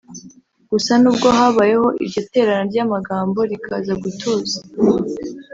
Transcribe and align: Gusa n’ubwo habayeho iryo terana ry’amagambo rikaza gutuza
Gusa 0.71 0.93
n’ubwo 1.01 1.27
habayeho 1.37 1.87
iryo 2.03 2.21
terana 2.31 2.63
ry’amagambo 2.71 3.39
rikaza 3.51 3.93
gutuza 4.03 4.57